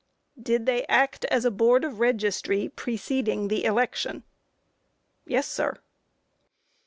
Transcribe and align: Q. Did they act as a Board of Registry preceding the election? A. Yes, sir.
Q. 0.35 0.41
Did 0.45 0.65
they 0.65 0.83
act 0.87 1.25
as 1.25 1.45
a 1.45 1.51
Board 1.51 1.83
of 1.83 1.99
Registry 1.99 2.69
preceding 2.69 3.49
the 3.49 3.63
election? 3.65 4.23
A. 5.27 5.29
Yes, 5.29 5.47
sir. 5.47 5.77